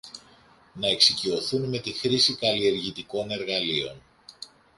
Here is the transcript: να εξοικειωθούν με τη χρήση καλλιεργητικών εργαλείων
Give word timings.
να 0.73 0.87
εξοικειωθούν 0.87 1.69
με 1.69 1.79
τη 1.79 1.91
χρήση 1.91 2.35
καλλιεργητικών 2.35 3.31
εργαλείων 3.31 4.01